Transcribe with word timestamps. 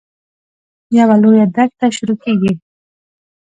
یوه 0.97 1.15
لویه 1.21 1.45
دښته 1.55 1.87
شروع 1.97 2.17
کېږي. 2.23 2.53